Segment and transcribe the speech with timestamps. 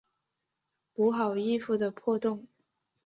[0.95, 2.47] 补好衣服的破洞